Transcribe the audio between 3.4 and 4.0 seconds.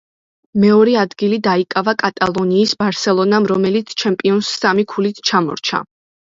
რომელიც